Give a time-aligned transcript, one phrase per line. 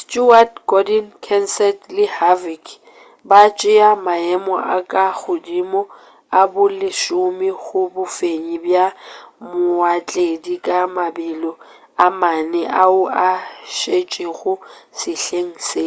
[0.00, 2.66] stewart gordon kenseth le harvick
[3.28, 5.82] ba tšea maemo a ka godimo
[6.40, 8.86] a bolesome go bofenyi bja
[9.50, 11.52] baotledi ka mabelo
[12.04, 13.28] a mane ao a
[13.78, 14.52] šetšego
[14.98, 15.86] sehleng se